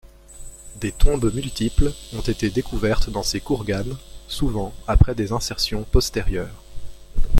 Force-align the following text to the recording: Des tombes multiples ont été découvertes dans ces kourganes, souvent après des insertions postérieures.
Des 0.77 0.91
tombes 0.91 1.31
multiples 1.31 1.93
ont 2.15 2.21
été 2.21 2.49
découvertes 2.49 3.11
dans 3.11 3.21
ces 3.21 3.39
kourganes, 3.39 3.95
souvent 4.27 4.73
après 4.87 5.13
des 5.13 5.31
insertions 5.31 5.83
postérieures. 5.83 6.63